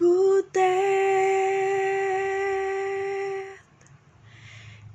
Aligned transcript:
Butet. 0.00 0.56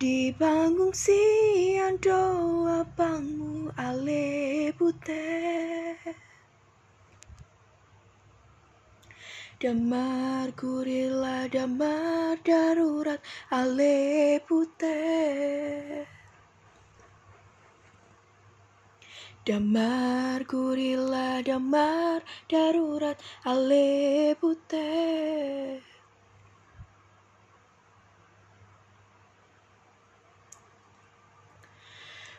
Di 0.00 0.32
panggung 0.32 0.96
siang 0.96 2.00
doa 2.00 2.88
pangmu 2.96 3.68
ale 3.76 4.72
butet. 4.72 6.16
Damar 9.60 10.56
gurila 10.56 11.52
damar 11.52 12.40
darurat 12.40 13.20
ale 13.52 14.40
butet 14.48 15.63
Damar 19.44 20.40
gurila 20.48 21.44
damar 21.44 22.22
darurat 22.48 23.20
ale 23.44 24.32
butet 24.40 25.84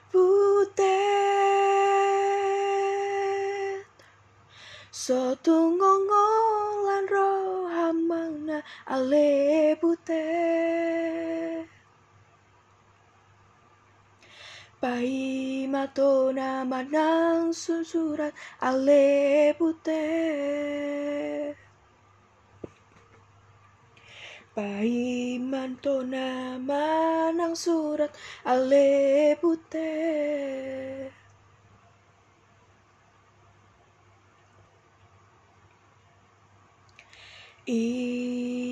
Butet 0.09 1.05
Soto 4.89 5.57
ngongolan 5.77 7.05
rohamangna 7.13 8.65
ale 8.89 9.77
butet 9.77 10.34
Pai 14.75 15.65
matona 15.71 16.67
manang 16.67 17.55
susurat 17.55 18.35
ale 18.59 19.55
Pai 24.55 25.35
mantona 25.39 26.55
manang 26.59 27.55
surat 27.55 28.11
ale 28.43 29.35
butet 29.39 31.11
I 37.67 38.64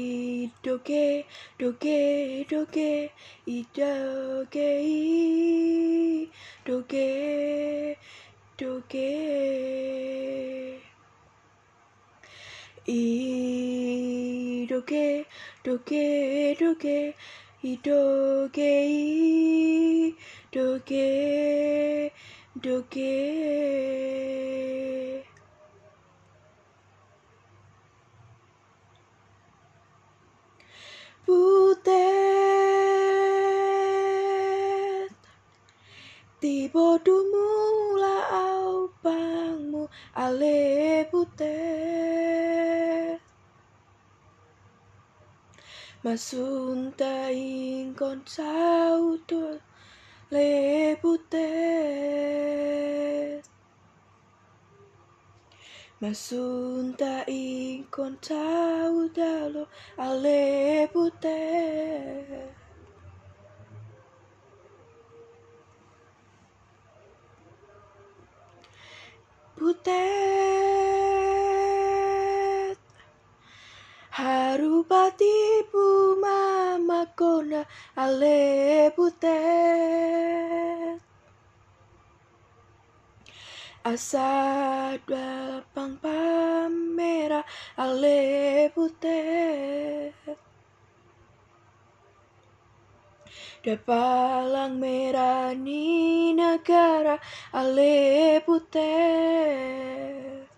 doge 0.63 1.25
doge 1.59 2.45
doge 2.49 3.11
i 3.45 3.65
doge 3.73 4.69
i 4.81 6.29
doge 6.65 7.97
doge 8.57 9.09
i 12.87 14.65
doge 14.69 15.25
doge 15.63 16.55
doge 16.59 17.13
i 17.63 17.77
doge 17.83 18.71
i 18.83 20.15
doge 20.51 22.11
doge 22.61 23.13
Butet 24.53 24.72
Tiba 36.43 36.99
dumula 36.99 38.15
au 38.35 38.91
pangmu 38.99 39.87
ale 40.23 41.07
butet 41.07 41.63
Masunta 46.03 47.31
ingkon 47.31 48.19
sauto 48.27 49.43
le 50.35 50.51
butet 50.99 51.39
Masunta 56.01 57.23
ingkon 57.31 58.19
ale 59.95 60.41
butet 60.91 62.32
Butet. 69.57 69.93
Harupati 74.11 75.37
mama 76.21 77.05
kona 77.15 77.61
ale 77.95 78.91
butet. 78.97 79.93
Asa 83.85 84.97
pang 85.75 85.95
pamera 86.03 87.41
ale 87.77 88.19
butet 88.75 90.02
Dapalang 93.63 94.75
merah 94.75 95.55
ni 95.55 96.35
negara 96.35 97.15
ale 97.55 98.43
butet 98.43 100.51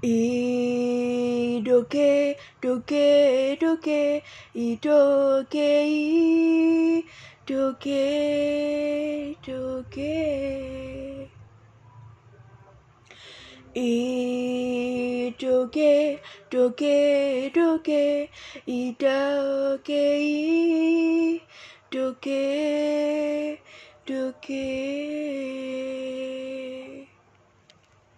I 0.00 1.60
doge 1.60 2.40
doge 2.64 3.12
doge 3.60 4.24
i 4.56 4.80
doge 4.80 5.72
i 5.84 7.04
doge 7.44 8.08
doge 9.44 10.16
I 13.76 14.33
doge 15.44 16.20
doge 16.50 17.50
doge 17.52 18.28
i 18.66 18.96
doge 18.98 20.06
doge 21.90 23.58
doge 24.06 24.64